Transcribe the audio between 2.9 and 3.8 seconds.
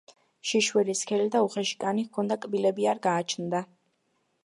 არ გააჩნდა.